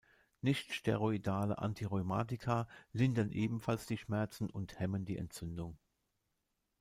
Nichtsteroidale 0.41 1.59
Antirheumatika 1.59 2.67
lindern 2.91 3.31
ebenfalls 3.31 3.85
die 3.85 3.99
Schmerzen 3.99 4.49
und 4.49 4.79
hemmen 4.79 5.05
die 5.05 5.15
Entzündung. 5.17 5.77